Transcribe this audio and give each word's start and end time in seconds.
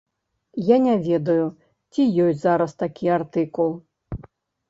Я 0.67 0.77
не 0.85 0.93
ведаю, 1.07 1.43
ці 1.91 2.05
ёсць 2.25 2.41
зараз 2.45 2.71
такі 2.83 3.05
артыкул. 3.17 3.69